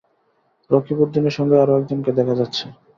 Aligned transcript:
রকিবউদিনের 0.69 1.33
সঙ্গে 1.37 1.55
আরো 1.57 1.73
একজনকে 1.79 2.11
দেখা 2.17 2.35
যাচ্ছে। 2.39 2.65